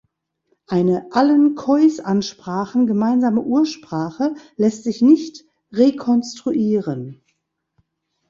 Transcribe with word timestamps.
Eine 0.65 1.09
allen 1.11 1.53
Khoisansprachen 1.53 2.87
gemeinsame 2.87 3.41
Ursprache 3.41 4.33
lässt 4.57 4.83
sich 4.83 5.03
nicht 5.03 5.45
rekonstruieren. 5.71 7.21